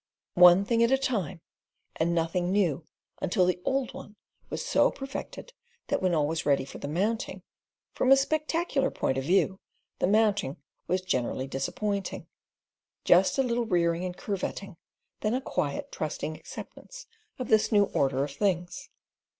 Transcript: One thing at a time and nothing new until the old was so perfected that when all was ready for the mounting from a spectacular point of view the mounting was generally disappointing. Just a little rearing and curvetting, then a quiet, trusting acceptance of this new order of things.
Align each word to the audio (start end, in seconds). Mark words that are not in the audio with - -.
One 0.39 0.65
thing 0.65 0.81
at 0.81 0.89
a 0.89 0.97
time 0.97 1.41
and 1.95 2.15
nothing 2.15 2.51
new 2.51 2.87
until 3.21 3.45
the 3.45 3.61
old 3.63 3.93
was 4.49 4.65
so 4.65 4.89
perfected 4.89 5.53
that 5.89 6.01
when 6.01 6.15
all 6.15 6.25
was 6.27 6.43
ready 6.43 6.65
for 6.65 6.79
the 6.79 6.87
mounting 6.87 7.43
from 7.93 8.11
a 8.11 8.17
spectacular 8.17 8.89
point 8.89 9.19
of 9.19 9.23
view 9.23 9.59
the 9.99 10.07
mounting 10.07 10.57
was 10.87 11.01
generally 11.01 11.45
disappointing. 11.45 12.25
Just 13.05 13.37
a 13.37 13.43
little 13.43 13.67
rearing 13.67 14.03
and 14.03 14.17
curvetting, 14.17 14.75
then 15.19 15.35
a 15.35 15.39
quiet, 15.41 15.91
trusting 15.91 16.35
acceptance 16.35 17.05
of 17.37 17.49
this 17.49 17.71
new 17.71 17.83
order 17.83 18.23
of 18.23 18.31
things. 18.31 18.89